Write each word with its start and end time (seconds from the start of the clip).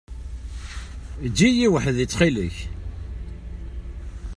Eǧǧ-iyi 1.25 1.67
weḥd-i, 1.73 2.05
ttxil-k. 2.07 2.57